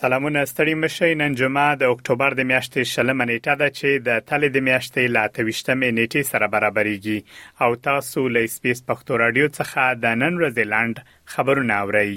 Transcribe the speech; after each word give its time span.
سلامونه 0.00 0.44
ستړي 0.44 0.74
مشي 0.82 1.08
نن 1.14 1.34
جمعه 1.40 1.72
د 1.80 1.90
اکتوبر 1.94 2.34
د 2.36 2.44
میاشتې 2.50 2.90
شلمه 2.90 3.24
نیټه 3.30 3.54
ده 3.62 3.68
چې 3.78 4.04
د 4.04 4.20
تلې 4.28 4.48
د 4.52 4.62
میاشتې 4.68 5.12
لا 5.16 5.24
28مې 5.32 5.90
نیټې 5.98 6.22
سره 6.30 6.46
برابرېږي 6.54 7.18
او 7.66 7.76
تاسو 7.88 8.20
له 8.36 8.50
سپیس 8.56 8.78
پښتو 8.90 9.18
رادیو 9.22 9.48
څخه 9.58 9.82
د 10.04 10.16
نن 10.20 10.38
ورځې 10.40 10.70
لاند 10.74 11.02
خبرونه 11.32 11.74
اورئ 11.80 12.12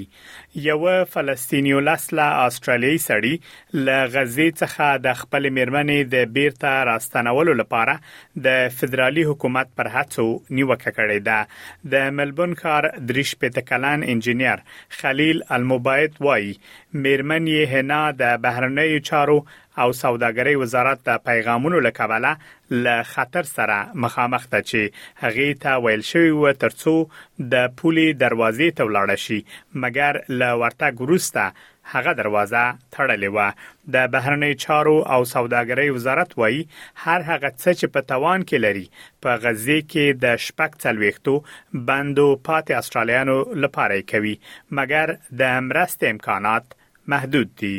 یو 0.68 0.80
فلسطینیو 1.16 1.82
لاسلا 1.88 2.28
استرالیي 2.46 2.96
سړی 3.08 3.84
له 3.88 3.98
غزې 4.14 4.56
څخه 4.62 4.86
د 5.08 5.20
خپل 5.20 5.50
میرمنې 5.58 6.10
د 6.14 6.32
بیرته 6.38 6.72
راستنولو 6.90 7.56
لپاره 7.60 7.94
د 8.48 8.56
فدرالي 8.78 9.26
حکومت 9.32 9.76
پر 9.82 9.92
هڅو 9.98 10.28
نیوکه 10.56 10.94
کړې 10.96 11.20
ده 11.28 11.92
د 11.96 12.16
ملبون 12.22 12.56
کار 12.64 12.90
دریش 13.12 13.36
پټکلان 13.44 14.08
انجنیر 14.16 14.66
خلیل 15.02 15.46
المبایت 15.60 16.20
وای 16.28 16.50
میرمن 17.06 17.46
یې 17.54 17.72
حنا 17.74 18.02
د 18.22 18.24
بهرنیو 18.44 18.98
چارو 19.08 19.38
او 19.82 19.88
سوداګرۍ 20.02 20.54
وزارت 20.62 20.98
د 21.08 21.10
پیغامونو 21.28 21.78
لکواله 21.86 22.32
ل 22.84 22.86
خطر 23.12 23.44
سره 23.56 23.76
مخامخ 24.04 24.44
ته 24.52 24.60
چې 24.68 24.82
هغه 25.22 25.48
ته 25.64 25.72
ویل 25.86 26.04
شوی 26.08 26.30
و 26.42 26.52
ترڅو 26.64 26.94
د 27.54 27.64
پولي 27.80 28.04
دروازې 28.24 28.68
ته 28.76 28.82
ولاړ 28.88 29.08
شي 29.26 29.40
مګر 29.84 30.12
ل 30.42 30.60
ورته 30.60 30.92
ګروسته 31.00 31.44
هغه 31.94 32.12
دروازه 32.20 32.62
تړلې 32.76 33.30
و 33.36 33.90
د 33.96 34.06
بهرنی 34.14 34.52
چارو 34.66 34.94
او 35.16 35.20
سوداګرۍ 35.32 35.96
وزارت 35.96 36.30
وایي 36.42 36.62
هر 37.06 37.20
هغه 37.30 37.50
څه 37.62 37.70
چې 37.78 37.86
په 37.96 38.00
توان 38.14 38.44
کې 38.48 38.62
لري 38.66 38.86
په 39.22 39.36
غزه 39.46 39.80
کې 39.90 40.06
د 40.26 40.38
شپږ 40.46 40.70
څلويختو 40.86 41.34
بندو 41.90 42.28
پاتې 42.50 42.84
استرالیانو 42.84 43.36
لپاره 43.66 44.06
کوي 44.14 44.34
مګر 44.80 45.06
د 45.40 45.52
مرستې 45.70 46.10
امکانات 46.14 46.80
محدود 47.12 47.48
دي 47.60 47.78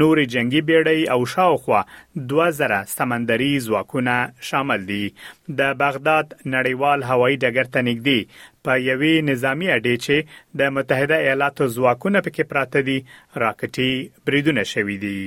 نورې 0.00 0.24
جنگي 0.34 0.62
بیړۍ 0.68 1.00
او 1.14 1.20
شاوخوا 1.32 1.80
2000 2.30 2.80
سمندري 2.98 3.52
ځواکونه 3.66 4.14
شامل 4.48 4.80
دي 4.90 5.04
د 5.58 5.60
بغداد 5.82 6.26
نړیوال 6.54 6.98
هوایي 7.10 7.36
ډګر 7.42 7.66
ته 7.74 7.80
نږدې 7.88 8.18
په 8.64 8.72
یوې 8.90 9.14
نظامی 9.30 9.68
اډې 9.76 9.94
چې 10.04 10.16
د 10.58 10.60
متحده 10.76 11.16
ایالاتو 11.26 11.62
ځواکونه 11.76 12.18
پکې 12.24 12.42
پراته 12.50 12.78
دي 12.88 12.98
راکټي 13.42 13.90
بریدونه 14.26 14.62
شوي 14.72 14.96
دي 15.04 15.20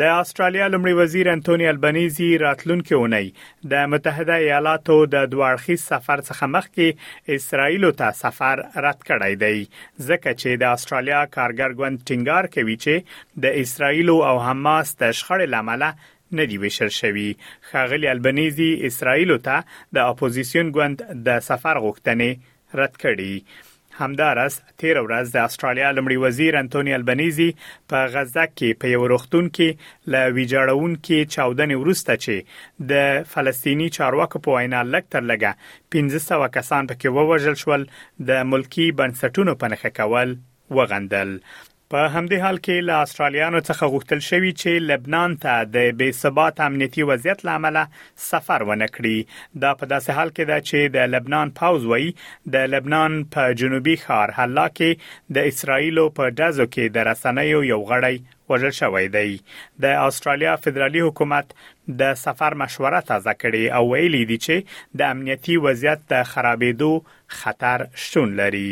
د 0.00 0.02
استرالیا 0.20 0.66
لمړي 0.74 0.94
وزیر 1.02 1.28
انټونی 1.32 1.66
البنيزي 1.72 2.28
راتلونکو 2.42 2.94
اونۍ 3.00 3.26
د 3.72 3.82
متحده 3.90 4.36
ایالاتو 4.44 4.94
د 5.10 5.26
دوارخي 5.34 5.74
سفر 5.82 6.22
څخه 6.28 6.46
مخکې 6.54 7.36
اسرائیل 7.36 7.84
ته 8.00 8.16
سفر 8.22 8.62
رد 8.86 9.04
کړی 9.10 9.34
دی 9.42 9.58
ځکه 10.08 10.32
چې 10.40 10.60
د 10.62 10.72
استرالیا 10.78 11.20
کارګر 11.36 11.76
ګوند 11.82 12.02
ټینګار 12.10 12.50
کوي 12.56 12.76
چې 12.86 13.46
د 13.46 13.54
اسرائیل 13.62 14.10
او 14.30 14.34
حماس 14.48 14.90
د 15.04 15.12
شخړې 15.18 15.52
لامل 15.54 15.84
نه 16.40 16.48
دی 16.54 16.58
وشر 16.66 16.90
شوی 16.98 17.28
خاغلی 17.70 18.10
البنيزي 18.16 18.70
اسرائیل 18.90 19.34
ته 19.46 19.60
د 20.00 20.10
اپوزيشن 20.16 20.74
ګوند 20.80 21.06
د 21.30 21.40
سفر 21.50 21.82
غوښتنه 21.86 22.82
رد 22.82 23.00
کړي 23.06 23.38
همدارس 24.00 24.54
تیر 24.80 24.96
ورځ 25.06 25.26
د 25.34 25.36
استرالیا 25.48 25.88
لمړي 25.96 26.16
وزیر 26.24 26.56
انټونی 26.60 26.94
البنيزي 26.96 27.46
په 27.92 27.98
غزه 28.14 28.44
کې 28.54 28.78
په 28.82 28.92
یو 28.94 29.08
روختون 29.12 29.50
کې 29.56 30.10
ل 30.12 30.32
ویجاړون 30.38 30.94
کې 31.04 31.28
چاودنې 31.34 31.76
ورسته 31.82 32.14
چې 32.24 32.86
د 32.92 33.28
فلسطینی 33.34 33.88
چارواکو 33.98 34.42
په 34.48 34.56
وینا 34.56 34.80
لک 34.96 35.10
تر 35.16 35.28
لګه 35.32 35.50
1500 36.06 36.56
کسان 36.58 36.90
پکې 36.90 37.18
ووژل 37.20 37.60
شول 37.64 37.86
د 38.32 38.50
ملکی 38.54 38.88
بنسټونو 39.02 39.58
په 39.62 39.72
نخښه 39.72 39.96
کول 40.00 40.36
وغندل 40.80 41.34
په 41.96 42.06
همدې 42.14 42.38
حال 42.44 42.56
کې 42.66 42.76
له 42.88 42.94
استرالیانو 43.06 43.58
څخه 43.66 43.88
غوښتل 43.90 44.20
شوی 44.28 44.48
چې 44.60 44.70
لبنان 44.90 45.34
ته 45.42 45.52
د 45.74 45.76
بې 45.98 46.14
ثبات 46.20 46.60
امنیتي 46.64 47.02
وضعیت 47.10 47.44
لامل 47.48 47.76
سفر 48.28 48.64
ونکړي 48.70 49.60
دا 49.64 49.70
په 49.82 49.84
داسې 49.92 50.10
حال 50.16 50.32
کې 50.36 50.44
ده 50.50 50.64
چې 50.68 50.94
د 50.96 51.12
لبنان 51.12 51.52
پاوز 51.60 51.84
وای 51.92 52.08
د 52.56 52.66
لبنان 52.72 53.18
په 53.36 53.52
جنوبي 53.60 53.94
ښار 54.04 54.34
حلا 54.38 54.64
کې 54.72 55.38
د 55.38 55.46
اسرایلو 55.52 56.06
په 56.18 56.34
دازو 56.42 56.66
کې 56.72 56.94
د 56.98 57.06
رسنیو 57.10 57.62
یو 57.70 57.78
غړی 57.92 58.34
وژل 58.54 58.74
شوی 58.80 59.04
دی 59.18 59.30
د 59.86 59.96
استرالیا 60.08 60.56
فدرالي 60.64 61.06
حکومت 61.08 61.54
د 62.02 62.12
سفر 62.26 62.58
مشوره 62.64 63.04
تازه 63.12 63.36
کړي 63.44 63.64
او 63.78 63.84
ویلي 63.94 64.24
دي 64.32 64.40
چې 64.42 64.74
د 64.98 65.14
امنیتي 65.14 65.56
وضعیت 65.68 66.04
د 66.14 66.28
خرابېدو 66.32 66.92
خطر 67.42 67.86
شتون 68.08 68.36
لري 68.42 68.70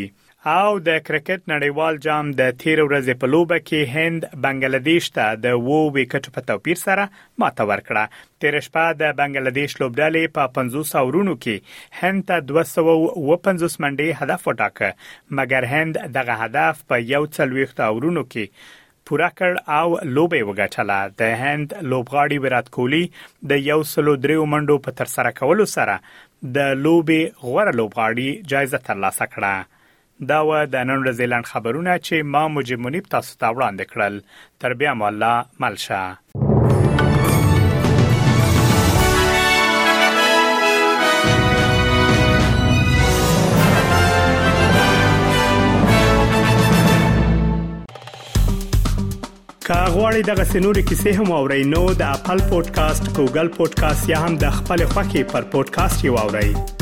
او 0.51 0.71
د 0.87 0.95
کرکټ 1.07 1.43
نړیوال 1.51 1.99
جام 2.05 2.31
د 2.39 2.49
13 2.63 2.85
ورځې 2.87 3.15
په 3.21 3.27
لوبه 3.33 3.57
کې 3.67 3.99
هند 3.99 4.25
بنگلاديش 4.47 5.09
ته 5.19 5.27
د 5.43 5.53
وو 5.67 5.77
وکټ 5.97 6.27
په 6.37 6.47
توپیر 6.49 6.79
سره 6.81 7.05
ماته 7.43 7.67
ورکړه 7.71 8.41
تیر 8.45 8.55
شپه 8.67 8.87
د 9.03 9.13
بنگلاديش 9.21 9.77
لوبډلې 9.83 10.33
په 10.39 10.49
500 10.57 10.97
اورونو 11.03 11.35
کې 11.45 12.01
هند 12.01 12.27
ته 12.31 12.43
250 12.47 13.79
منډي 13.85 14.09
هدف 14.23 14.49
وټاکه 14.51 14.89
مګر 15.41 15.67
هند 15.75 16.01
دغه 16.19 16.37
هدف 16.47 16.81
په 16.93 17.07
یو 17.13 17.21
څلويخت 17.37 17.83
اورونو 17.87 18.25
کې 18.33 18.81
پورا 19.11 19.29
کړ 19.35 19.79
او 19.83 19.99
لوبه 20.17 20.41
وګټله 20.49 21.13
د 21.23 21.31
هند 21.45 21.77
لوبغاړي 21.93 22.41
ویرات 22.47 22.73
کوهلی 22.79 23.05
د 23.55 23.63
یو 23.71 23.79
سلو 23.93 24.17
دریو 24.27 24.49
منډو 24.57 24.83
په 24.89 24.99
تر 25.03 25.13
سره 25.17 25.33
کولو 25.43 25.69
سره 25.75 25.95
د 26.59 26.75
لوبي 26.89 27.21
غوړه 27.45 27.81
لوبغاړي 27.83 28.29
جایزه 28.55 28.83
ترلاسه 28.91 29.31
کړه 29.37 29.79
دا 30.31 30.41
و 30.49 30.51
د 30.73 30.77
نن 30.89 30.99
ورځې 31.07 31.23
لاند 31.33 31.47
خبرونه 31.53 31.99
چې 32.07 32.17
ما 32.33 32.49
مجب 32.55 32.79
منیب 32.85 33.07
تاسو 33.17 33.33
ته 33.41 33.49
وړاندې 33.57 33.85
کړل 33.93 34.21
تر 34.61 34.75
بیا 34.81 34.95
مولا 35.01 35.35
ملشه 35.61 36.03
کاغوري 49.67 50.23
دغه 50.29 50.45
سنوري 50.53 50.83
کیسې 50.89 51.09
هم 51.19 51.33
او 51.39 51.47
رینو 51.53 51.83
د 51.95 52.13
خپل 52.21 52.39
پودکاسټ 52.51 53.05
ګوګل 53.19 53.49
پودکاسټ 53.59 54.09
یا 54.13 54.19
هم 54.25 54.37
د 54.45 54.51
خپل 54.59 54.87
خاكي 54.95 55.25
پر 55.35 55.43
پودکاسټ 55.57 56.05
یو 56.11 56.19
اورئ 56.27 56.79